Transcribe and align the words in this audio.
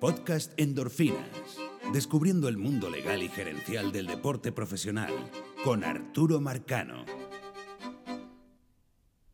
Podcast 0.00 0.52
Endorfinas. 0.60 1.58
Descubriendo 1.92 2.46
el 2.48 2.56
mundo 2.56 2.88
legal 2.88 3.20
y 3.20 3.28
gerencial 3.28 3.90
del 3.90 4.06
deporte 4.06 4.52
profesional 4.52 5.12
con 5.64 5.82
Arturo 5.82 6.40
Marcano. 6.40 7.04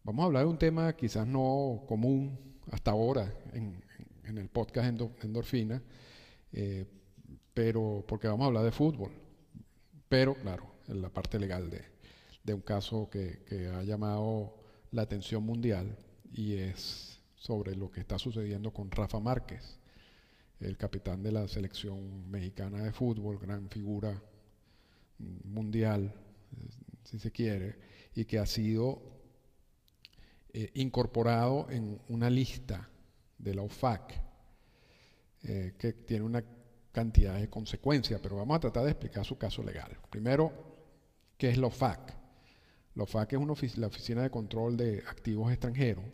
Vamos 0.04 0.22
a 0.22 0.26
hablar 0.26 0.44
de 0.44 0.48
un 0.48 0.56
tema 0.56 0.96
quizás 0.96 1.26
no 1.26 1.84
común 1.86 2.38
hasta 2.70 2.92
ahora 2.92 3.30
en, 3.52 3.84
el 4.24 4.48
podcast 4.48 4.88
Endorfina, 5.22 5.82
eh, 6.50 6.86
pero 7.52 8.02
porque 8.08 8.28
vamos 8.28 8.44
a 8.44 8.46
hablar 8.46 8.64
de 8.64 8.72
fútbol. 8.72 9.10
Pero 10.08 10.34
claro, 10.34 10.64
en 10.88 11.02
la 11.02 11.10
parte 11.10 11.38
legal 11.38 11.68
de, 11.68 12.54
un 12.54 12.62
caso 12.62 13.10
que, 13.10 13.44
que 13.46 13.68
ha 13.68 13.82
llamado 13.82 14.56
la 14.92 15.02
atención 15.02 15.44
mundial 15.44 15.94
y 16.32 16.54
es 16.54 17.20
sobre 17.34 17.76
lo 17.76 17.90
que 17.90 18.00
está 18.00 18.18
sucediendo 18.18 18.72
con 18.72 18.90
Rafa 18.90 19.20
Márquez 19.20 19.83
el 20.64 20.76
capitán 20.76 21.22
de 21.22 21.32
la 21.32 21.46
selección 21.46 22.30
mexicana 22.30 22.82
de 22.82 22.92
fútbol, 22.92 23.38
gran 23.38 23.68
figura 23.68 24.20
mundial, 25.18 26.12
si 27.04 27.18
se 27.18 27.30
quiere, 27.30 27.76
y 28.14 28.24
que 28.24 28.38
ha 28.38 28.46
sido 28.46 29.02
eh, 30.52 30.70
incorporado 30.74 31.66
en 31.70 32.00
una 32.08 32.30
lista 32.30 32.88
de 33.38 33.54
la 33.54 33.62
OFAC, 33.62 34.14
eh, 35.42 35.74
que 35.78 35.92
tiene 35.92 36.24
una 36.24 36.42
cantidad 36.90 37.38
de 37.38 37.50
consecuencias, 37.50 38.20
pero 38.22 38.36
vamos 38.36 38.56
a 38.56 38.60
tratar 38.60 38.84
de 38.84 38.90
explicar 38.92 39.24
su 39.24 39.36
caso 39.36 39.62
legal. 39.62 39.98
Primero, 40.08 40.52
¿qué 41.36 41.50
es 41.50 41.58
la 41.58 41.66
OFAC? 41.66 42.14
La 42.94 43.02
OFAC 43.02 43.32
es 43.34 43.38
una 43.38 43.54
la 43.76 43.86
Oficina 43.88 44.22
de 44.22 44.30
Control 44.30 44.76
de 44.76 45.02
Activos 45.08 45.50
Extranjeros, 45.52 46.04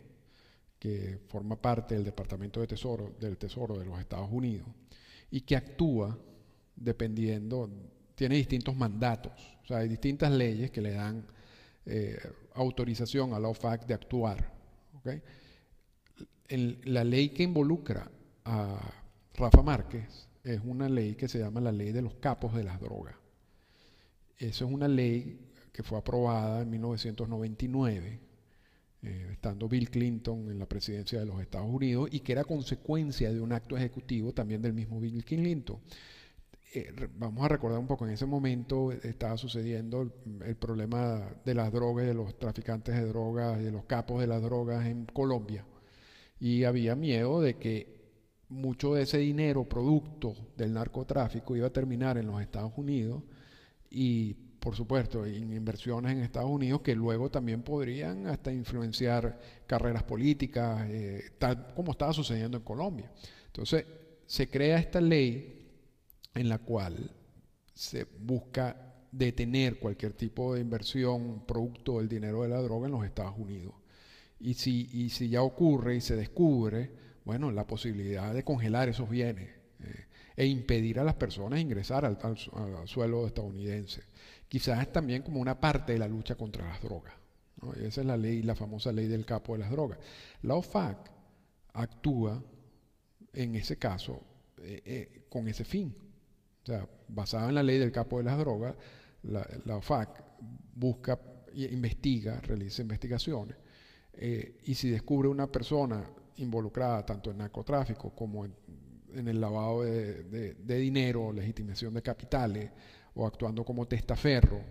que 0.81 1.19
forma 1.27 1.61
parte 1.61 1.93
del 1.93 2.03
Departamento 2.03 2.59
de 2.59 2.65
Tesoro, 2.65 3.13
del 3.19 3.37
Tesoro 3.37 3.77
de 3.77 3.85
los 3.85 3.99
Estados 3.99 4.29
Unidos 4.31 4.67
y 5.29 5.41
que 5.41 5.55
actúa 5.55 6.17
dependiendo, 6.75 7.69
tiene 8.15 8.33
distintos 8.37 8.75
mandatos, 8.75 9.31
o 9.63 9.67
sea, 9.67 9.77
hay 9.77 9.87
distintas 9.89 10.31
leyes 10.31 10.71
que 10.71 10.81
le 10.81 10.93
dan 10.93 11.23
eh, 11.85 12.17
autorización 12.55 13.31
a 13.35 13.39
la 13.39 13.49
OFAC 13.49 13.85
de 13.85 13.93
actuar. 13.93 14.51
la 16.49 17.03
ley 17.03 17.29
que 17.29 17.43
involucra 17.43 18.09
a 18.43 18.79
Rafa 19.35 19.61
Márquez 19.61 20.27
es 20.43 20.61
una 20.65 20.89
ley 20.89 21.13
que 21.13 21.27
se 21.27 21.37
llama 21.37 21.61
la 21.61 21.71
ley 21.71 21.91
de 21.91 22.01
los 22.01 22.15
capos 22.15 22.55
de 22.55 22.63
las 22.63 22.81
drogas. 22.81 23.13
Eso 24.35 24.65
es 24.65 24.71
una 24.71 24.87
ley 24.87 25.51
que 25.71 25.83
fue 25.83 25.99
aprobada 25.99 26.63
en 26.63 26.71
1999 26.71 28.30
eh, 29.03 29.29
estando 29.31 29.67
Bill 29.67 29.89
Clinton 29.89 30.51
en 30.51 30.59
la 30.59 30.67
presidencia 30.67 31.19
de 31.19 31.25
los 31.25 31.41
Estados 31.41 31.67
Unidos 31.67 32.09
y 32.11 32.19
que 32.19 32.33
era 32.33 32.43
consecuencia 32.43 33.31
de 33.33 33.41
un 33.41 33.51
acto 33.51 33.75
ejecutivo 33.75 34.31
también 34.31 34.61
del 34.61 34.73
mismo 34.73 34.99
Bill 34.99 35.25
Clinton. 35.25 35.79
Eh, 36.73 36.93
vamos 37.17 37.43
a 37.43 37.47
recordar 37.47 37.79
un 37.79 37.87
poco, 37.87 38.05
en 38.05 38.13
ese 38.13 38.25
momento 38.25 38.91
estaba 38.91 39.37
sucediendo 39.37 40.03
el, 40.45 40.55
problema 40.55 41.33
de 41.43 41.53
las 41.55 41.71
drogas, 41.71 42.05
de 42.05 42.13
los 42.13 42.37
traficantes 42.37 42.95
de 42.95 43.05
drogas, 43.07 43.59
de 43.59 43.71
los 43.71 43.85
capos 43.85 44.21
de 44.21 44.27
las 44.27 44.41
drogas 44.41 44.85
en 44.85 45.05
Colombia. 45.07 45.65
Y 46.39 46.63
había 46.63 46.95
miedo 46.95 47.41
de 47.41 47.57
que 47.57 48.01
mucho 48.49 48.93
de 48.93 49.03
ese 49.03 49.17
dinero, 49.17 49.67
producto 49.67 50.35
del 50.55 50.73
narcotráfico, 50.73 51.55
iba 51.55 51.67
a 51.67 51.73
terminar 51.73 52.17
en 52.17 52.27
los 52.27 52.41
Estados 52.41 52.73
Unidos 52.77 53.23
y 53.91 54.33
por 54.61 54.75
supuesto, 54.75 55.25
en 55.25 55.51
inversiones 55.53 56.11
en 56.11 56.19
Estados 56.19 56.51
Unidos 56.51 56.81
que 56.81 56.95
luego 56.95 57.31
también 57.31 57.63
podrían 57.63 58.27
hasta 58.27 58.53
influenciar 58.53 59.39
carreras 59.65 60.03
políticas, 60.03 60.87
eh, 60.87 61.31
tal 61.39 61.73
como 61.73 61.93
estaba 61.93 62.13
sucediendo 62.13 62.57
en 62.57 62.63
Colombia. 62.63 63.11
Entonces, 63.47 63.85
se 64.27 64.49
crea 64.51 64.77
esta 64.77 65.01
ley 65.01 65.67
en 66.35 66.47
la 66.47 66.59
cual 66.59 67.09
se 67.73 68.05
busca 68.19 68.93
detener 69.11 69.79
cualquier 69.79 70.13
tipo 70.13 70.53
de 70.53 70.61
inversión 70.61 71.43
producto 71.47 71.97
del 71.97 72.07
dinero 72.07 72.43
de 72.43 72.49
la 72.49 72.61
droga 72.61 72.85
en 72.85 72.93
los 72.93 73.03
Estados 73.03 73.33
Unidos. 73.39 73.73
Y 74.39 74.53
si, 74.53 74.89
y 74.93 75.09
si 75.09 75.29
ya 75.29 75.41
ocurre 75.41 75.95
y 75.95 76.01
se 76.01 76.15
descubre, 76.15 76.91
bueno, 77.25 77.51
la 77.51 77.65
posibilidad 77.65 78.31
de 78.31 78.43
congelar 78.43 78.89
esos 78.89 79.09
bienes 79.09 79.49
eh, 79.79 80.05
e 80.35 80.45
impedir 80.45 80.99
a 80.99 81.03
las 81.03 81.15
personas 81.15 81.59
ingresar 81.59 82.05
al 82.05 82.17
suelo 82.87 83.27
estadounidense 83.27 84.03
quizás 84.51 84.91
también 84.91 85.21
como 85.21 85.39
una 85.39 85.57
parte 85.57 85.93
de 85.93 85.99
la 85.99 86.09
lucha 86.09 86.35
contra 86.35 86.67
las 86.67 86.81
drogas. 86.81 87.13
esa 87.77 88.01
es 88.01 88.05
la 88.05 88.17
ley, 88.17 88.41
la 88.41 88.53
famosa 88.53 88.91
ley 88.91 89.07
del 89.07 89.25
capo 89.25 89.53
de 89.53 89.59
las 89.59 89.71
drogas. 89.71 89.97
La 90.41 90.55
OFAC 90.55 91.09
actúa 91.71 92.43
en 93.31 93.55
ese 93.55 93.77
caso 93.77 94.19
eh, 94.57 94.81
eh, 94.85 95.25
con 95.29 95.47
ese 95.47 95.63
fin. 95.63 95.95
O 96.63 96.65
sea, 96.65 96.85
basada 97.07 97.47
en 97.47 97.55
la 97.55 97.63
ley 97.63 97.79
del 97.79 97.93
capo 97.93 98.17
de 98.17 98.25
las 98.25 98.37
drogas, 98.37 98.75
la, 99.23 99.77
OFAC 99.77 100.21
busca, 100.75 101.17
investiga, 101.53 102.41
realiza 102.41 102.81
investigaciones 102.81 103.55
eh, 104.11 104.59
y 104.65 104.75
si 104.75 104.89
descubre 104.89 105.29
una 105.29 105.49
persona 105.49 106.03
involucrada 106.35 107.05
tanto 107.05 107.31
en 107.31 107.37
narcotráfico 107.37 108.13
como 108.13 108.43
en, 108.43 108.53
el 109.27 109.41
lavado 109.41 109.83
de, 109.83 110.55
de 110.55 110.77
dinero, 110.77 111.31
legitimación 111.31 111.93
de 111.93 112.01
capitales, 112.01 112.71
o 113.15 113.25
actuando 113.25 113.63
como 113.63 113.87
testaferro, 113.87 114.61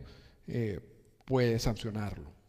eh, 0.47 0.81
puede 1.25 1.59
sancionarlo. 1.59 2.41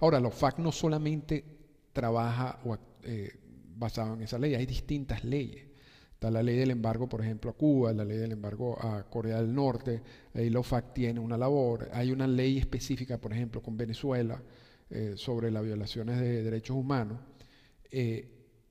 Ahora, 0.00 0.18
la 0.18 0.26
OFAC 0.28 0.58
no 0.58 0.72
solamente 0.72 1.44
trabaja 1.92 2.58
eh, 3.04 3.30
basado 3.76 4.14
en 4.14 4.22
esa 4.22 4.38
ley, 4.38 4.54
hay 4.56 4.66
distintas 4.66 5.22
leyes. 5.22 5.68
Está 6.14 6.30
la 6.30 6.42
ley 6.42 6.56
del 6.56 6.72
embargo, 6.72 7.08
por 7.08 7.20
ejemplo, 7.20 7.50
a 7.50 7.54
Cuba, 7.54 7.92
la 7.92 8.04
ley 8.04 8.16
del 8.16 8.32
embargo 8.32 8.76
a 8.80 9.08
Corea 9.08 9.40
del 9.40 9.54
Norte, 9.54 10.02
ahí 10.34 10.50
la 10.50 10.60
OFAC 10.60 10.92
tiene 10.92 11.20
una 11.20 11.36
labor. 11.36 11.88
Hay 11.92 12.10
una 12.10 12.26
ley 12.26 12.58
específica, 12.58 13.18
por 13.18 13.32
ejemplo, 13.32 13.62
con 13.62 13.76
Venezuela 13.76 14.42
eh, 14.90 15.14
sobre 15.16 15.50
las 15.50 15.64
violaciones 15.64 16.18
de 16.18 16.42
derechos 16.42 16.76
humanos. 16.76 17.18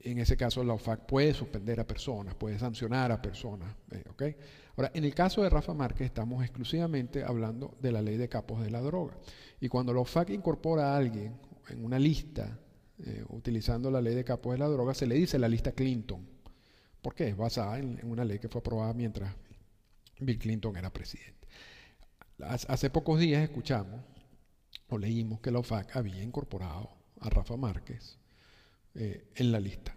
En 0.03 0.17
ese 0.19 0.37
caso, 0.37 0.63
la 0.63 0.73
OFAC 0.73 1.05
puede 1.05 1.33
suspender 1.33 1.79
a 1.79 1.87
personas, 1.87 2.35
puede 2.35 2.57
sancionar 2.59 3.11
a 3.11 3.21
personas. 3.21 3.75
¿okay? 4.09 4.35
Ahora, 4.75 4.91
en 4.93 5.03
el 5.03 5.13
caso 5.13 5.41
de 5.41 5.49
Rafa 5.49 5.73
Márquez 5.73 6.05
estamos 6.05 6.43
exclusivamente 6.43 7.23
hablando 7.23 7.77
de 7.81 7.91
la 7.91 8.01
ley 8.01 8.17
de 8.17 8.29
capos 8.29 8.61
de 8.61 8.71
la 8.71 8.81
droga. 8.81 9.17
Y 9.59 9.67
cuando 9.67 9.93
la 9.93 10.01
OFAC 10.01 10.31
incorpora 10.31 10.93
a 10.93 10.97
alguien 10.97 11.37
en 11.69 11.83
una 11.83 11.99
lista 11.99 12.59
eh, 12.99 13.23
utilizando 13.29 13.91
la 13.91 14.01
ley 14.01 14.15
de 14.15 14.23
capos 14.23 14.53
de 14.53 14.59
la 14.59 14.67
droga, 14.67 14.93
se 14.93 15.07
le 15.07 15.15
dice 15.15 15.37
la 15.39 15.47
lista 15.47 15.71
Clinton. 15.71 16.27
porque 17.01 17.27
Es 17.27 17.37
basada 17.37 17.79
en, 17.79 17.99
una 18.03 18.25
ley 18.25 18.39
que 18.39 18.49
fue 18.49 18.59
aprobada 18.59 18.93
mientras 18.93 19.33
Bill 20.19 20.39
Clinton 20.39 20.77
era 20.77 20.91
presidente. 20.91 21.47
Hace 22.39 22.89
pocos 22.89 23.19
días 23.19 23.43
escuchamos 23.43 24.01
o 24.89 24.97
leímos 24.97 25.41
que 25.41 25.51
la 25.51 25.59
OFAC 25.59 25.95
había 25.95 26.23
incorporado 26.23 26.89
a 27.19 27.29
Rafa 27.29 27.55
Márquez 27.55 28.20
eh, 28.95 29.27
en 29.35 29.51
la 29.51 29.59
lista, 29.59 29.95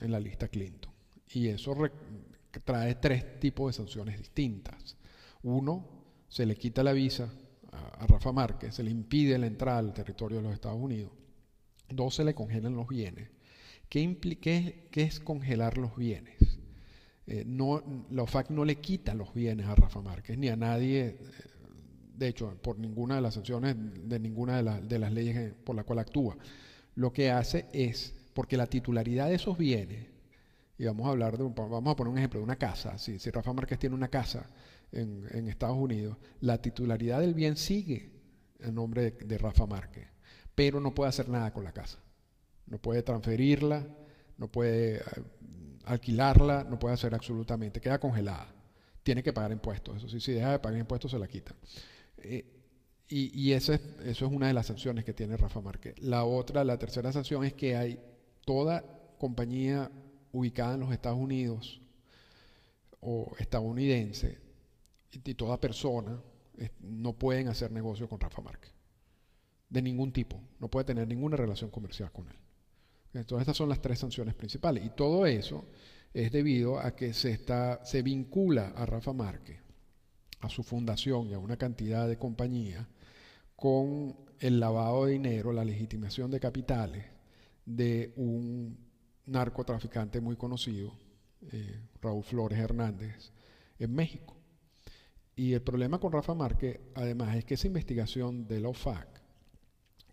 en 0.00 0.10
la 0.10 0.20
lista 0.20 0.48
Clinton. 0.48 0.92
Y 1.32 1.48
eso 1.48 1.74
trae 2.64 2.94
tres 2.96 3.40
tipos 3.40 3.68
de 3.68 3.76
sanciones 3.76 4.18
distintas. 4.18 4.96
Uno, 5.42 5.86
se 6.28 6.46
le 6.46 6.56
quita 6.56 6.82
la 6.82 6.92
visa 6.92 7.32
a, 7.70 8.06
Rafa 8.06 8.32
Márquez, 8.32 8.74
se 8.74 8.82
le 8.82 8.90
impide 8.90 9.38
la 9.38 9.46
entrada 9.46 9.78
al 9.78 9.94
territorio 9.94 10.38
de 10.38 10.44
los 10.44 10.52
Estados 10.52 10.80
Unidos. 10.80 11.12
Dos, 11.88 12.16
se 12.16 12.24
le 12.24 12.34
congelan 12.34 12.74
los 12.74 12.88
bienes. 12.88 13.30
¿Qué, 13.88 14.18
qué, 14.90 15.02
es 15.02 15.20
congelar 15.20 15.78
los 15.78 15.96
bienes? 15.96 16.58
Eh, 17.26 17.44
no, 17.46 17.82
la 18.10 18.24
OFAC 18.24 18.50
no 18.50 18.64
le 18.64 18.76
quita 18.76 19.14
los 19.14 19.32
bienes 19.32 19.66
a 19.66 19.74
Rafa 19.74 20.02
Márquez 20.02 20.36
ni 20.36 20.48
a 20.48 20.56
nadie, 20.56 21.06
eh, 21.06 21.18
de 22.16 22.28
hecho, 22.28 22.56
por 22.62 22.78
ninguna 22.78 23.16
de 23.16 23.20
las 23.20 23.34
sanciones, 23.34 23.76
de 23.78 24.18
ninguna 24.18 24.62
de, 24.62 24.80
de 24.86 24.98
las 24.98 25.12
leyes 25.12 25.54
por 25.64 25.76
la 25.76 25.84
cual 25.84 26.00
actúa. 26.00 26.36
Lo 26.94 27.12
que 27.12 27.30
hace 27.30 27.66
es, 27.72 28.14
porque 28.34 28.56
la 28.56 28.66
titularidad 28.66 29.28
de 29.28 29.36
esos 29.36 29.56
bienes 29.56 30.14
y 30.76 30.84
vamos 30.84 31.06
a 31.06 31.10
hablar 31.10 31.38
de, 31.38 31.44
vamos 31.44 31.92
a 31.92 31.96
poner 31.96 32.12
un 32.12 32.18
ejemplo 32.18 32.40
de 32.40 32.44
una 32.44 32.56
casa. 32.56 32.98
Si, 32.98 33.18
Rafa 33.30 33.52
Márquez 33.52 33.78
tiene 33.78 33.94
una 33.94 34.08
casa 34.08 34.50
en, 34.90 35.48
Estados 35.48 35.76
Unidos, 35.76 36.16
la 36.40 36.60
titularidad 36.60 37.20
del 37.20 37.34
bien 37.34 37.56
sigue 37.56 38.10
en 38.60 38.74
nombre 38.74 39.12
de, 39.12 39.38
Rafa 39.38 39.66
Márquez, 39.66 40.08
pero 40.54 40.80
no 40.80 40.94
puede 40.94 41.10
hacer 41.10 41.28
nada 41.28 41.52
con 41.52 41.64
la 41.64 41.72
casa. 41.72 41.98
No 42.66 42.78
puede 42.78 43.02
transferirla, 43.02 43.86
no 44.38 44.48
puede 44.48 44.96
eh, 44.96 45.02
alquilarla, 45.84 46.64
no 46.64 46.78
puede 46.78 46.94
hacer 46.94 47.14
absolutamente, 47.14 47.80
queda 47.80 48.00
congelada. 48.00 48.52
Tiene 49.02 49.22
que 49.22 49.32
pagar 49.32 49.52
impuestos. 49.52 49.98
Eso 49.98 50.08
sí, 50.08 50.18
si 50.18 50.32
deja 50.32 50.52
de 50.52 50.58
pagar 50.58 50.78
impuestos 50.78 51.10
se 51.10 51.18
la 51.18 51.28
quita. 51.28 51.54
Eh, 52.18 52.50
y, 53.06 53.38
y 53.38 53.52
ese, 53.52 53.74
eso 54.06 54.26
es 54.26 54.32
una 54.32 54.48
de 54.48 54.54
las 54.54 54.66
sanciones 54.66 55.04
que 55.04 55.12
tiene 55.12 55.36
Rafa 55.36 55.60
Márquez. 55.60 56.00
La 56.00 56.24
otra, 56.24 56.64
la 56.64 56.78
tercera 56.78 57.12
sanción 57.12 57.44
es 57.44 57.52
que 57.52 57.76
hay 57.76 58.00
toda 58.44 58.84
compañía 59.18 59.90
ubicada 60.32 60.74
en 60.74 60.80
los 60.80 60.92
Estados 60.92 61.18
Unidos 61.18 61.80
o 63.00 63.32
estadounidense 63.38 64.38
y 65.12 65.34
toda 65.34 65.60
persona 65.60 66.20
no 66.80 67.12
pueden 67.12 67.48
hacer 67.48 67.70
negocio 67.70 68.08
con 68.08 68.20
Rafa 68.20 68.42
Márquez. 68.42 68.72
De 69.68 69.82
ningún 69.82 70.12
tipo. 70.12 70.40
No 70.60 70.68
puede 70.68 70.84
tener 70.84 71.06
ninguna 71.06 71.36
relación 71.36 71.70
comercial 71.70 72.10
con 72.12 72.28
él. 72.28 72.36
Entonces 73.12 73.42
estas 73.42 73.56
son 73.56 73.68
las 73.68 73.80
tres 73.80 73.98
sanciones 74.00 74.34
principales. 74.34 74.84
Y 74.84 74.90
todo 74.90 75.26
eso 75.26 75.66
es 76.12 76.32
debido 76.32 76.80
a 76.80 76.94
que 76.94 77.12
se, 77.12 77.30
está, 77.30 77.84
se 77.84 78.02
vincula 78.02 78.72
a 78.76 78.86
Rafa 78.86 79.12
Márquez, 79.12 79.58
a 80.40 80.48
su 80.48 80.62
fundación 80.62 81.28
y 81.28 81.34
a 81.34 81.38
una 81.38 81.56
cantidad 81.56 82.08
de 82.08 82.18
compañías 82.18 82.86
con 83.56 84.16
el 84.40 84.58
lavado 84.58 85.06
de 85.06 85.12
dinero, 85.12 85.52
la 85.52 85.64
legitimación 85.64 86.30
de 86.30 86.40
capitales 86.40 87.13
de 87.64 88.12
un 88.16 88.78
narcotraficante 89.26 90.20
muy 90.20 90.36
conocido, 90.36 90.92
eh, 91.52 91.80
Raúl 92.00 92.24
Flores 92.24 92.58
Hernández, 92.58 93.32
en 93.78 93.94
México. 93.94 94.36
Y 95.36 95.52
el 95.52 95.62
problema 95.62 95.98
con 95.98 96.12
Rafa 96.12 96.34
Márquez, 96.34 96.80
además, 96.94 97.36
es 97.36 97.44
que 97.44 97.54
esa 97.54 97.66
investigación 97.66 98.46
de 98.46 98.60
la 98.60 98.68
OFAC, 98.68 99.20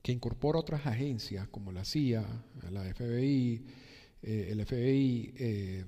que 0.02 0.12
incorpora 0.12 0.60
otras 0.60 0.86
agencias 0.88 1.48
como 1.50 1.72
la 1.72 1.86
CIA, 1.86 2.26
la 2.72 2.84
FBI, 2.94 3.66
eh, 4.24 4.48
el 4.52 4.66
FBI, 4.66 5.34
eh, 5.38 5.86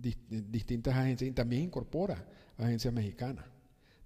distintas 0.00 0.96
agencias, 0.96 1.30
y 1.30 1.32
también 1.32 1.62
incorpora 1.64 2.26
agencias 2.56 2.92
mexicanas. 2.92 3.44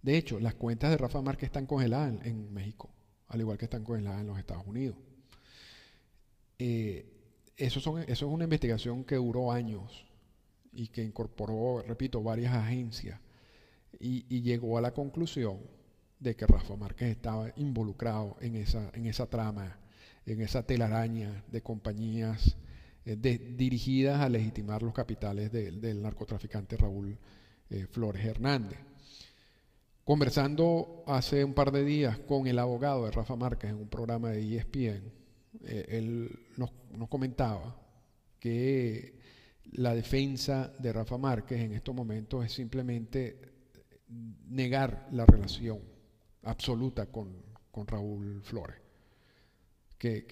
De 0.03 0.19
hecho, 0.19 0.39
las 0.39 0.55
cuentas 0.55 0.91
de 0.91 0.99
Rafa 0.99 1.23
Márquez 1.23 1.47
están 1.47 1.67
congeladas 1.67 2.27
en, 2.27 2.53
México, 2.53 2.91
al 3.29 3.41
igual 3.41 3.57
que 3.57 3.65
están 3.65 3.85
congeladas 3.85 4.21
en 4.21 4.27
los 4.27 4.39
Estados 4.39 4.67
Unidos. 4.67 4.97
Eh, 6.59 7.11
eso, 7.57 7.99
es 7.99 8.23
una 8.23 8.45
investigación 8.45 9.05
que 9.05 9.17
duró 9.17 9.53
años 9.53 10.07
y 10.73 10.89
que 10.89 11.03
incorporó, 11.03 11.83
repito, 11.83 12.23
varias 12.23 12.55
agencias 12.55 13.21
y, 14.01 14.43
llegó 14.43 14.77
a 14.79 14.81
la 14.81 14.93
conclusión 14.93 15.59
de 16.19 16.35
que 16.35 16.47
Rafa 16.47 16.77
Márquez 16.77 17.11
estaba 17.11 17.53
involucrado 17.57 18.37
en 18.41 18.57
esa, 18.57 18.91
en 18.95 19.07
esa 19.07 19.27
trama, 19.27 19.79
en 20.27 20.41
esa 20.41 20.65
telaraña 20.65 21.45
de 21.49 21.63
compañías 21.63 22.57
eh, 23.05 23.17
dirigidas 23.17 24.21
a 24.21 24.29
legitimar 24.29 24.83
los 24.83 24.95
capitales 24.95 25.53
del 25.53 26.03
narcotraficante 26.03 26.77
Raúl 26.77 27.19
eh, 27.71 27.87
Flores 27.91 28.25
Hernández. 28.25 28.79
Conversando 30.05 31.03
hace 31.07 31.45
un 31.45 31.55
par 31.55 31.73
de 31.73 31.85
días 31.85 32.19
con 32.19 32.47
el 32.47 32.59
abogado 32.59 33.05
de 33.05 33.11
Rafa 33.11 33.37
Márquez 33.37 33.71
en 33.71 33.77
un 33.77 33.89
programa 33.89 34.31
de 34.31 34.57
ESPN, 34.57 35.24
eh, 35.67 35.87
él 35.89 36.39
nos, 36.57 36.71
comentaba 37.09 37.77
que 38.39 39.19
la 39.73 39.95
defensa 39.95 40.73
de 40.79 40.93
Rafa 40.93 41.19
Márquez 41.19 41.61
en 41.61 41.73
estos 41.73 41.95
momentos 41.95 42.45
es 42.45 42.53
simplemente 42.53 43.41
negar 44.49 45.09
la 45.13 45.27
relación 45.27 45.81
absoluta 46.43 47.07
con, 47.07 47.43
Raúl 47.87 48.41
Flores. 48.43 48.77
Que, 49.99 50.27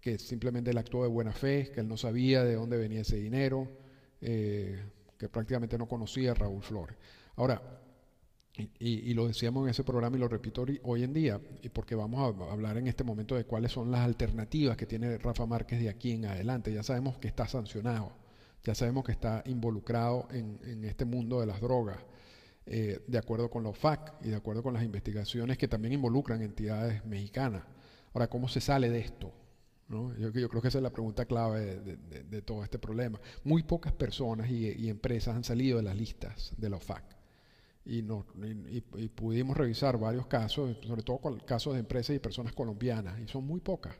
que, 0.00 0.18
simplemente 0.18 0.70
él 0.70 0.78
actuó 0.78 1.04
de 1.04 1.08
buena 1.08 1.32
fe, 1.32 1.70
que 1.72 1.80
él 1.80 1.88
no 1.88 1.96
sabía 1.96 2.44
de 2.44 2.54
dónde 2.54 2.76
venía 2.76 3.02
ese 3.02 3.16
dinero, 3.16 3.68
eh, 4.20 4.82
que 5.16 5.28
prácticamente 5.28 5.78
no 5.78 5.86
conocía 5.86 6.32
a 6.32 6.34
Raúl 6.34 6.62
Flores. 6.62 6.96
Ahora, 7.36 7.81
y, 8.54 9.14
lo 9.14 9.26
decíamos 9.26 9.64
en 9.64 9.70
ese 9.70 9.82
programa 9.82 10.16
y 10.16 10.20
lo 10.20 10.28
repito 10.28 10.66
hoy 10.82 11.02
en 11.02 11.14
día, 11.14 11.40
porque 11.72 11.94
vamos 11.94 12.20
a 12.20 12.52
hablar 12.52 12.76
en 12.76 12.86
este 12.86 13.02
momento 13.02 13.34
de 13.34 13.44
cuáles 13.44 13.72
son 13.72 13.90
las 13.90 14.00
alternativas 14.00 14.76
que 14.76 14.84
tiene 14.84 15.16
Rafa 15.16 15.46
Márquez 15.46 15.80
de 15.80 15.88
aquí 15.88 16.12
en 16.12 16.26
adelante. 16.26 16.72
Ya 16.72 16.82
sabemos 16.82 17.16
que 17.18 17.28
está 17.28 17.48
sancionado, 17.48 18.12
ya 18.62 18.74
sabemos 18.74 19.04
que 19.04 19.12
está 19.12 19.42
involucrado 19.46 20.28
en, 20.32 20.84
este 20.84 21.06
mundo 21.06 21.40
de 21.40 21.46
las 21.46 21.62
drogas, 21.62 21.98
eh, 22.66 23.02
de 23.06 23.18
acuerdo 23.18 23.50
con 23.50 23.62
la 23.62 23.70
OFAC 23.70 24.16
y 24.22 24.28
de 24.28 24.36
acuerdo 24.36 24.62
con 24.62 24.74
las 24.74 24.84
investigaciones 24.84 25.56
que 25.56 25.66
también 25.66 25.94
involucran 25.94 26.42
entidades 26.42 27.04
mexicanas. 27.06 27.62
Ahora, 28.12 28.28
¿cómo 28.28 28.48
se 28.48 28.60
sale 28.60 28.90
de 28.90 29.00
esto? 29.00 29.32
Yo, 30.18 30.30
creo 30.32 30.62
que 30.62 30.68
esa 30.68 30.78
es 30.78 30.82
la 30.82 30.92
pregunta 30.92 31.24
clave 31.24 31.78
de, 31.80 32.42
todo 32.42 32.64
este 32.64 32.78
problema. 32.78 33.20
Muy 33.44 33.62
pocas 33.62 33.92
personas 33.92 34.50
y, 34.50 34.68
y 34.68 34.88
empresas 34.88 35.36
han 35.36 35.44
salido 35.44 35.78
de 35.78 35.82
las 35.82 35.96
listas 35.96 36.52
de 36.56 36.70
la 36.70 36.76
OFAC 36.76 37.21
y, 37.84 37.98
y, 37.98 39.08
pudimos 39.08 39.56
revisar 39.56 39.98
varios 39.98 40.26
casos, 40.26 40.76
sobre 40.86 41.02
todo 41.02 41.20
casos 41.44 41.74
de 41.74 41.80
empresas 41.80 42.14
y 42.14 42.20
personas 42.20 42.52
colombianas, 42.52 43.20
y 43.20 43.26
son 43.26 43.44
muy 43.44 43.60
pocas 43.60 43.96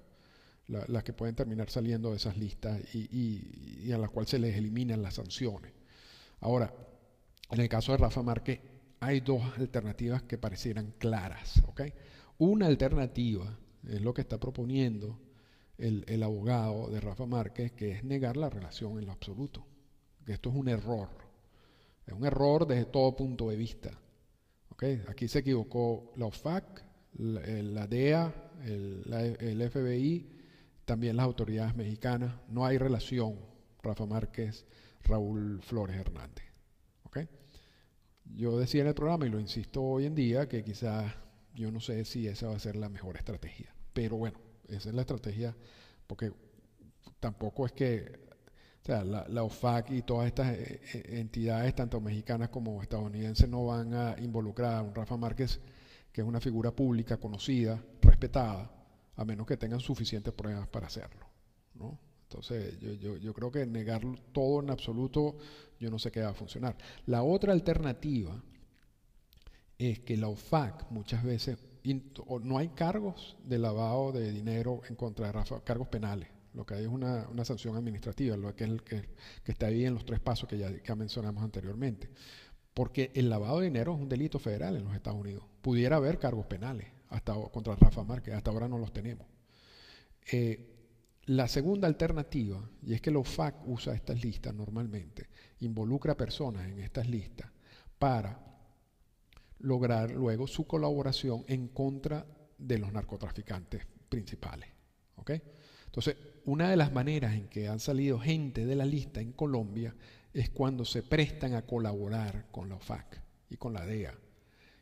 las 0.68 1.02
que 1.02 1.12
pueden 1.12 1.34
terminar 1.34 1.68
saliendo 1.68 2.10
de 2.10 2.16
esas 2.16 2.36
listas 2.36 2.80
y, 2.94 3.82
y, 3.84 3.92
a 3.92 3.98
las 3.98 4.10
cuales 4.10 4.30
se 4.30 4.38
les 4.38 4.56
eliminan 4.56 5.02
las 5.02 5.14
sanciones. 5.14 5.72
Ahora, 6.40 6.72
en 7.50 7.60
el 7.60 7.68
caso 7.68 7.92
de 7.92 7.98
Rafa 7.98 8.22
Márquez, 8.22 8.60
hay 9.00 9.20
dos 9.20 9.42
alternativas 9.58 10.22
que 10.22 10.38
parecieran 10.38 10.94
claras. 10.98 11.62
¿okay? 11.66 11.92
Una 12.38 12.66
alternativa 12.66 13.58
es 13.86 14.00
lo 14.00 14.14
que 14.14 14.22
está 14.22 14.38
proponiendo 14.38 15.18
el, 15.76 16.04
el 16.06 16.22
abogado 16.22 16.88
de 16.88 17.00
Rafa 17.00 17.26
Márquez, 17.26 17.72
que 17.72 17.90
es 17.92 18.04
negar 18.04 18.36
la 18.36 18.48
relación 18.48 18.98
en 18.98 19.06
lo 19.06 19.12
absoluto, 19.12 19.66
que 20.24 20.32
esto 20.32 20.50
es 20.50 20.54
un 20.54 20.68
error 20.68 21.08
es 22.06 22.12
un 22.12 22.24
error 22.24 22.66
desde 22.66 22.86
todo 22.86 23.16
punto 23.16 23.48
de 23.50 23.56
vista. 23.56 23.98
Aquí 25.08 25.28
se 25.28 25.38
equivocó 25.38 26.12
la 26.16 26.26
OFAC, 26.26 26.84
la, 27.14 27.86
DEA, 27.86 28.34
el, 28.64 29.70
FBI, 29.70 30.28
también 30.84 31.16
las 31.16 31.24
autoridades 31.24 31.76
mexicanas. 31.76 32.34
No 32.48 32.66
hay 32.66 32.78
relación 32.78 33.36
Rafa 33.82 34.06
Márquez, 34.06 34.66
Raúl 35.04 35.60
Flores 35.62 35.96
Hernández. 35.96 36.52
Yo 38.34 38.58
decía 38.58 38.82
en 38.82 38.88
el 38.88 38.94
programa, 38.94 39.26
y 39.26 39.30
lo 39.30 39.38
insisto 39.38 39.82
hoy 39.82 40.06
en 40.06 40.14
día, 40.14 40.48
que 40.48 40.64
quizás 40.64 41.12
yo 41.54 41.70
no 41.70 41.80
sé 41.80 42.04
si 42.04 42.26
esa 42.26 42.48
va 42.48 42.56
a 42.56 42.58
ser 42.58 42.76
la 42.76 42.88
mejor 42.88 43.16
estrategia. 43.16 43.74
Pero 43.92 44.16
bueno, 44.16 44.38
esa 44.68 44.88
es 44.88 44.94
la 44.94 45.02
estrategia, 45.02 45.54
porque 46.06 46.32
tampoco 47.20 47.66
es 47.66 47.72
que 47.72 48.20
o 48.82 48.84
sea, 48.84 49.04
la, 49.04 49.44
OFAC 49.44 49.92
y 49.92 50.02
todas 50.02 50.26
estas 50.26 50.54
eh, 50.54 50.80
eh, 50.92 51.20
entidades, 51.20 51.72
tanto 51.72 52.00
mexicanas 52.00 52.48
como 52.48 52.82
estadounidenses, 52.82 53.48
no 53.48 53.66
van 53.66 53.94
a 53.94 54.16
involucrar 54.18 54.74
a 54.74 54.82
un 54.82 54.92
Rafa 54.92 55.16
Márquez, 55.16 55.60
que 56.10 56.20
es 56.20 56.26
una 56.26 56.40
figura 56.40 56.72
pública, 56.72 57.18
conocida, 57.18 57.80
respetada, 58.00 58.72
a 59.14 59.24
menos 59.24 59.46
que 59.46 59.56
tengan 59.56 59.78
suficientes 59.78 60.34
pruebas 60.34 60.66
para 60.66 60.88
hacerlo. 60.88 61.28
Entonces, 62.24 62.76
yo, 62.98 63.16
yo, 63.18 63.32
creo 63.32 63.52
que 63.52 63.64
negar 63.66 64.02
todo 64.32 64.60
en 64.60 64.70
absoluto, 64.70 65.36
yo 65.78 65.88
no 65.88 66.00
sé 66.00 66.10
qué 66.10 66.20
va 66.20 66.30
a 66.30 66.34
funcionar. 66.34 66.76
La 67.06 67.22
otra 67.22 67.52
alternativa 67.52 68.42
es 69.78 70.00
que 70.00 70.16
la 70.16 70.26
OFAC 70.26 70.90
muchas 70.90 71.22
veces, 71.22 71.56
no 72.42 72.58
hay 72.58 72.70
cargos 72.70 73.36
de 73.44 73.58
lavado 73.58 74.10
de 74.10 74.32
dinero 74.32 74.80
en 74.88 74.96
contra 74.96 75.26
de 75.26 75.32
Rafa, 75.32 75.62
cargos 75.62 75.86
penales 75.86 76.41
lo 76.54 76.66
que 76.66 76.74
hay 76.74 76.82
es 76.82 76.88
una, 76.88 77.26
sanción 77.44 77.76
administrativa, 77.76 78.36
lo 78.36 78.54
que, 78.54 78.64
es 78.64 78.70
el 78.70 78.82
que, 78.82 79.08
está 79.44 79.66
ahí 79.66 79.84
en 79.84 79.94
los 79.94 80.04
tres 80.04 80.20
pasos 80.20 80.48
que 80.48 80.58
ya 80.58 80.94
mencionamos 80.94 81.42
anteriormente. 81.42 82.10
Porque 82.74 83.10
el 83.14 83.28
lavado 83.28 83.60
de 83.60 83.66
dinero 83.66 83.94
es 83.94 84.00
un 84.00 84.08
delito 84.08 84.38
federal 84.38 84.76
en 84.76 84.84
los 84.84 84.94
Estados 84.94 85.20
Unidos. 85.20 85.44
Pudiera 85.60 85.96
haber 85.96 86.18
cargos 86.18 86.46
penales 86.46 86.88
hasta, 87.10 87.34
contra 87.34 87.76
Rafa 87.76 88.02
Márquez, 88.02 88.34
hasta 88.34 88.50
ahora 88.50 88.68
no 88.68 88.78
los 88.78 88.92
tenemos. 88.92 89.26
Eh, 90.30 90.68
la 91.26 91.46
segunda 91.46 91.86
alternativa, 91.86 92.68
y 92.82 92.94
es 92.94 93.00
que 93.00 93.10
la 93.10 93.18
OFAC 93.18 93.68
usa 93.68 93.94
estas 93.94 94.22
listas 94.22 94.54
normalmente, 94.54 95.28
involucra 95.60 96.16
personas 96.16 96.66
en 96.66 96.80
estas 96.80 97.08
listas 97.08 97.50
para 97.98 98.40
lograr 99.60 100.10
luego 100.10 100.46
su 100.46 100.66
colaboración 100.66 101.44
en 101.46 101.68
contra 101.68 102.26
de 102.58 102.78
los 102.78 102.92
narcotraficantes 102.92 103.86
principales. 104.08 104.68
¿okay? 105.16 105.40
Entonces, 105.86 106.16
una 106.44 106.70
de 106.70 106.76
las 106.76 106.92
maneras 106.92 107.34
en 107.34 107.48
que 107.48 107.68
han 107.68 107.80
salido 107.80 108.18
gente 108.18 108.66
de 108.66 108.76
la 108.76 108.84
lista 108.84 109.20
en 109.20 109.32
Colombia 109.32 109.94
es 110.32 110.50
cuando 110.50 110.84
se 110.84 111.02
prestan 111.02 111.54
a 111.54 111.62
colaborar 111.62 112.46
con 112.50 112.68
la 112.68 112.76
OFAC 112.76 113.20
y 113.50 113.56
con 113.56 113.72
la 113.72 113.84
DEA 113.84 114.14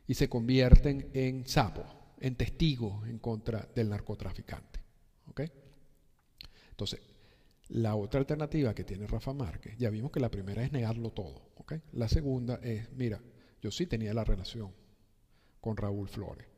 y 0.06 0.14
se 0.14 0.28
convierten 0.28 1.10
en 1.12 1.46
sapos, 1.46 1.86
en 2.20 2.34
testigos 2.36 3.06
en 3.08 3.18
contra 3.18 3.68
del 3.74 3.90
narcotraficante. 3.90 4.80
Entonces, 6.70 7.00
la 7.68 7.94
otra 7.94 8.20
alternativa 8.20 8.74
que 8.74 8.84
tiene 8.84 9.06
Rafa 9.06 9.34
Márquez, 9.34 9.76
ya 9.76 9.90
vimos 9.90 10.10
que 10.10 10.18
la 10.18 10.30
primera 10.30 10.64
es 10.64 10.72
negarlo 10.72 11.10
todo. 11.10 11.50
La 11.92 12.08
segunda 12.08 12.54
es, 12.62 12.90
mira, 12.92 13.20
yo 13.60 13.70
sí 13.70 13.86
tenía 13.86 14.14
la 14.14 14.24
relación 14.24 14.72
con 15.60 15.76
Raúl 15.76 16.08
Flores 16.08 16.48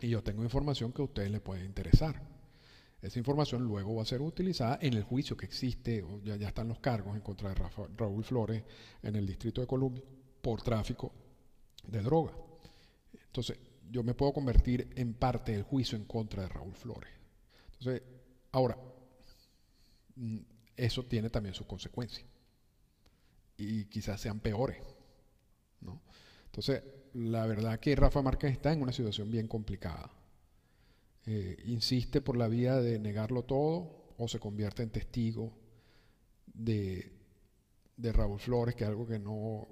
y 0.00 0.08
yo 0.08 0.22
tengo 0.22 0.42
información 0.42 0.92
que 0.92 1.02
a 1.02 1.04
ustedes 1.04 1.30
les 1.30 1.42
puede 1.42 1.64
interesar. 1.64 2.20
Esa 3.02 3.18
información 3.18 3.62
luego 3.62 3.94
va 3.94 4.02
a 4.02 4.06
ser 4.06 4.22
utilizada 4.22 4.78
en 4.80 4.94
el 4.94 5.02
juicio 5.04 5.36
que 5.36 5.46
existe, 5.46 6.04
ya, 6.24 6.36
ya 6.36 6.48
están 6.48 6.68
los 6.68 6.80
cargos 6.80 7.14
en 7.14 7.20
contra 7.20 7.50
de 7.50 7.54
Raúl 7.96 8.24
Flores 8.24 8.64
en 9.02 9.16
el 9.16 9.26
Distrito 9.26 9.60
de 9.60 9.66
Columbia 9.66 10.02
por 10.40 10.62
tráfico 10.62 11.12
de 11.86 12.00
droga. 12.00 12.32
Entonces, 13.12 13.58
yo 13.90 14.02
me 14.02 14.14
puedo 14.14 14.32
convertir 14.32 14.90
en 14.96 15.14
parte 15.14 15.52
del 15.52 15.62
juicio 15.62 15.96
en 15.96 16.04
contra 16.04 16.42
de 16.42 16.48
Raúl 16.48 16.74
Flores. 16.74 17.10
Entonces, 17.78 18.02
ahora, 18.52 18.78
mm, 20.16 20.38
eso 20.76 21.04
tiene 21.04 21.30
también 21.30 21.54
sus 21.54 21.66
consecuencias. 21.66 22.26
Y 23.58 23.84
quizás 23.86 24.20
sean 24.20 24.40
peores. 24.40 24.78
¿no? 25.80 26.02
Entonces, 26.46 26.82
la 27.14 27.46
verdad 27.46 27.78
que 27.78 27.94
Rafa 27.94 28.22
Márquez 28.22 28.52
está 28.52 28.72
en 28.72 28.82
una 28.82 28.92
situación 28.92 29.30
bien 29.30 29.48
complicada. 29.48 30.10
Eh, 31.26 31.56
insiste 31.66 32.20
por 32.20 32.36
la 32.36 32.46
vía 32.46 32.76
de 32.76 32.98
negarlo 33.00 33.42
todo 33.42 34.14
o 34.16 34.28
se 34.28 34.38
convierte 34.38 34.82
en 34.84 34.90
testigo 34.90 35.52
de, 36.46 37.12
de 37.96 38.12
Raúl 38.12 38.38
Flores, 38.38 38.74
que 38.74 38.84
es 38.84 38.90
algo 38.90 39.06
que 39.06 39.18
no 39.18 39.68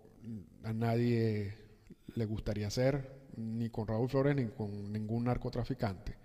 a 0.64 0.72
nadie 0.72 1.54
le 2.14 2.24
gustaría 2.24 2.66
hacer, 2.66 3.28
ni 3.36 3.70
con 3.70 3.86
Raúl 3.86 4.08
Flores 4.08 4.34
ni 4.34 4.46
con 4.46 4.92
ningún 4.92 5.24
narcotraficante. 5.24 6.16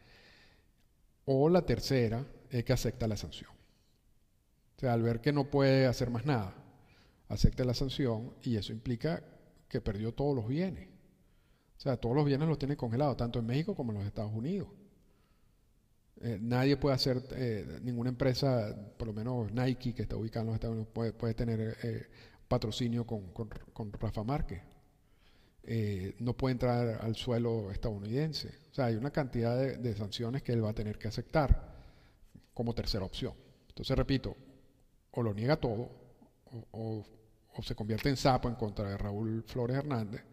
O 1.25 1.49
la 1.49 1.65
tercera 1.65 2.25
es 2.49 2.63
que 2.63 2.73
acepta 2.73 3.07
la 3.07 3.17
sanción. 3.17 3.51
O 3.51 4.79
sea, 4.79 4.93
al 4.93 5.03
ver 5.03 5.21
que 5.21 5.33
no 5.33 5.49
puede 5.49 5.85
hacer 5.85 6.09
más 6.09 6.25
nada, 6.25 6.55
acepta 7.27 7.63
la 7.65 7.73
sanción 7.73 8.33
y 8.41 8.55
eso 8.55 8.71
implica 8.71 9.23
que 9.67 9.81
perdió 9.81 10.13
todos 10.13 10.35
los 10.35 10.47
bienes. 10.47 10.87
O 11.77 11.81
sea, 11.81 11.97
todos 11.97 12.15
los 12.15 12.25
bienes 12.25 12.47
los 12.47 12.57
tiene 12.57 12.75
congelados, 12.75 13.17
tanto 13.17 13.39
en 13.39 13.45
México 13.45 13.75
como 13.75 13.91
en 13.91 13.99
los 13.99 14.07
Estados 14.07 14.33
Unidos. 14.33 14.69
Eh, 16.21 16.37
nadie 16.41 16.75
puede 16.75 16.95
hacer, 16.95 17.23
eh, 17.31 17.79
ninguna 17.81 18.09
empresa, 18.09 18.75
por 18.97 19.07
lo 19.07 19.13
menos 19.13 19.51
Nike, 19.53 19.93
que 19.93 20.01
está 20.01 20.17
ubicada 20.17 20.41
en 20.41 20.47
los 20.47 20.55
Estados 20.55 20.75
Unidos, 20.75 20.91
puede, 20.93 21.13
puede 21.13 21.33
tener 21.33 21.77
eh, 21.81 22.07
patrocinio 22.47 23.05
con, 23.05 23.31
con, 23.31 23.93
Rafa 23.93 24.23
Márquez. 24.23 24.61
no 26.19 26.33
puede 26.35 26.53
entrar 26.53 26.99
al 27.01 27.15
suelo 27.15 27.71
estadounidense. 27.71 28.49
O 28.71 28.73
sea, 28.73 28.85
hay 28.85 28.95
una 28.95 29.11
cantidad 29.11 29.57
de, 29.57 29.95
sanciones 29.95 30.43
que 30.43 30.51
él 30.51 30.63
va 30.63 30.71
a 30.71 30.73
tener 30.73 30.97
que 30.97 31.07
aceptar 31.07 31.69
como 32.53 32.73
tercera 32.73 33.05
opción. 33.05 33.33
Entonces, 33.69 33.95
repito, 33.97 34.35
o 35.11 35.23
lo 35.23 35.33
niega 35.33 35.55
todo, 35.57 35.89
o, 36.71 37.05
o 37.55 37.63
se 37.63 37.75
convierte 37.75 38.09
en 38.09 38.17
sapo 38.17 38.49
en 38.49 38.55
contra 38.55 38.89
de 38.89 38.97
Raúl 38.97 39.43
Flores 39.43 39.77
Hernández, 39.77 40.23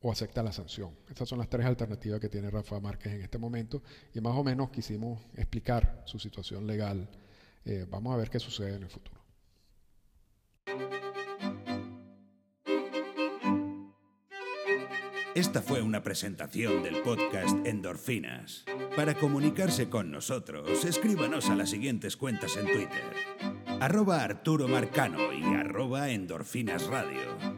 o 0.00 0.12
acepta 0.12 0.42
la 0.42 0.52
sanción. 0.52 0.96
Estas 1.08 1.28
son 1.28 1.38
las 1.38 1.48
tres 1.48 1.66
alternativas 1.66 2.20
que 2.20 2.28
tiene 2.28 2.50
Rafa 2.50 2.78
Márquez 2.80 3.14
en 3.14 3.22
este 3.22 3.38
momento 3.38 3.82
y 4.14 4.20
más 4.20 4.36
o 4.36 4.44
menos 4.44 4.70
quisimos 4.70 5.20
explicar 5.34 6.02
su 6.06 6.18
situación 6.18 6.66
legal. 6.66 7.08
Eh, 7.64 7.86
vamos 7.88 8.14
a 8.14 8.16
ver 8.16 8.30
qué 8.30 8.38
sucede 8.38 8.76
en 8.76 8.82
el 8.82 8.90
futuro. 8.90 9.18
Esta 15.34 15.62
fue 15.62 15.82
una 15.82 16.02
presentación 16.02 16.82
del 16.82 17.00
podcast 17.02 17.64
Endorfinas. 17.64 18.64
Para 18.96 19.14
comunicarse 19.14 19.88
con 19.88 20.10
nosotros, 20.10 20.84
escríbanos 20.84 21.48
a 21.48 21.54
las 21.54 21.70
siguientes 21.70 22.16
cuentas 22.16 22.56
en 22.56 22.66
Twitter. 22.66 23.04
Arroba 23.80 24.24
Arturo 24.24 24.66
Marcano 24.66 25.32
y 25.32 25.44
arroba 25.44 26.10
Endorfinas 26.10 26.88
Radio. 26.88 27.57